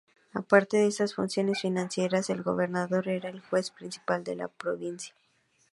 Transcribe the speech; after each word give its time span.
Aparte 0.33 0.77
de 0.77 0.87
estas 0.87 1.13
funciones 1.13 1.61
financieras, 1.61 2.31
el 2.31 2.41
gobernador 2.41 3.07
era 3.07 3.29
el 3.29 3.39
juez 3.39 3.69
principal 3.69 4.23
de 4.23 4.35
la 4.35 4.47
provincia. 4.47 5.13